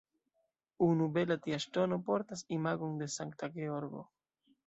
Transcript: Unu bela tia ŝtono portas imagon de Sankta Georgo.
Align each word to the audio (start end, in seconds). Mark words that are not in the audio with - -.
Unu 0.85 1.09
bela 1.17 1.37
tia 1.43 1.59
ŝtono 1.65 1.99
portas 2.09 2.43
imagon 2.59 2.97
de 3.01 3.11
Sankta 3.19 3.53
Georgo. 3.59 4.05